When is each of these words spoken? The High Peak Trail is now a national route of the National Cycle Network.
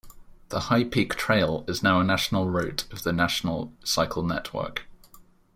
The 0.49 0.61
High 0.61 0.85
Peak 0.85 1.13
Trail 1.13 1.63
is 1.67 1.83
now 1.83 1.99
a 1.99 2.03
national 2.03 2.49
route 2.49 2.91
of 2.91 3.03
the 3.03 3.13
National 3.13 3.71
Cycle 3.83 4.23
Network. 4.23 4.87